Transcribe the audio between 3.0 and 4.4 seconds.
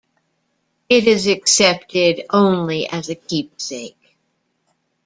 a keepsake.